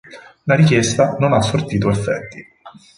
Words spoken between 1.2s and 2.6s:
ha sortito effetti.